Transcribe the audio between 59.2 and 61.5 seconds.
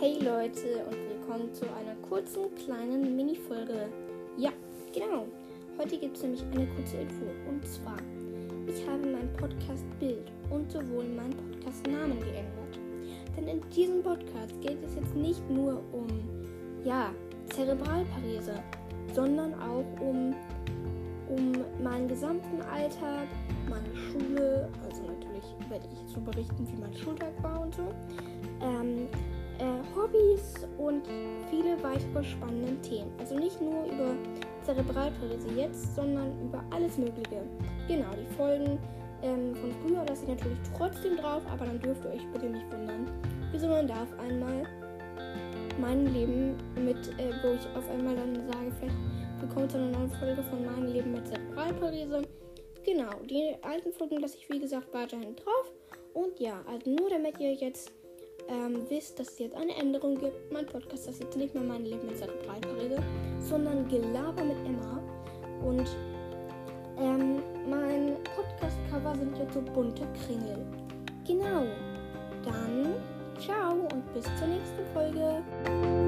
es jetzt eine Änderung gibt. Mein Podcast ist jetzt